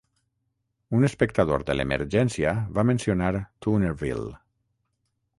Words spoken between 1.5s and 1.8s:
de